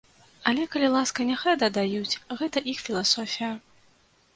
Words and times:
Але, 0.51 0.63
калі 0.75 0.89
ласка, 0.95 1.27
няхай 1.31 1.55
дадаюць, 1.67 2.19
гэта 2.43 2.67
іх 2.75 2.87
філасофія. 2.89 3.57